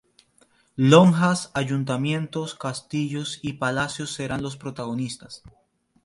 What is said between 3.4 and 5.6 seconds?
y palacios serán los protagonistas.